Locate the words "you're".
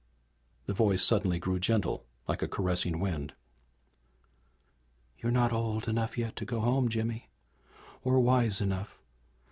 5.19-5.31